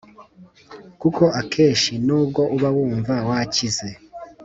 kuko 1.01 1.23
akenshi 1.41 1.91
nubwo 2.05 2.41
uba 2.55 2.69
wumva 2.75 3.13
wakize 3.29 3.89